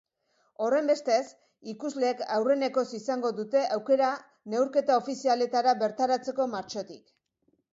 Horrenbestez, 0.67 1.25
ikusleek 1.73 2.23
aurrenekoz 2.37 2.85
izango 2.99 3.31
dute 3.41 3.63
aukera 3.77 4.09
neurketa 4.55 4.97
ofizialetara 5.03 5.75
bertaratzeko 5.85 6.49
martxotik. 6.57 7.07